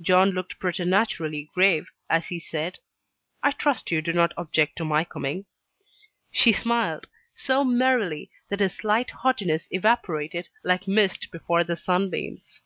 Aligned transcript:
John 0.00 0.30
looked 0.30 0.58
preternaturally 0.58 1.50
grave, 1.52 1.86
as 2.08 2.28
he 2.28 2.38
said, 2.38 2.78
"I 3.42 3.50
trust 3.50 3.90
you 3.90 4.00
do 4.00 4.14
not 4.14 4.32
object 4.38 4.76
to 4.76 4.86
my 4.86 5.04
coming?" 5.04 5.44
She 6.32 6.50
smiled 6.50 7.06
so 7.34 7.62
merrily, 7.62 8.30
that 8.48 8.60
his 8.60 8.72
slight 8.72 9.10
haughtiness 9.10 9.68
evaporated 9.70 10.48
like 10.64 10.88
mist 10.88 11.30
before 11.30 11.62
the 11.62 11.76
sunbeams. 11.76 12.62